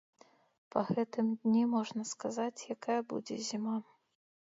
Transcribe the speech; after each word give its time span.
Па 0.75 0.81
гэтым 0.89 1.29
дні 1.45 1.63
можна 1.75 2.09
сказаць, 2.15 2.57
якая 2.79 2.99
будзе 3.15 3.43
зіма. 3.53 3.77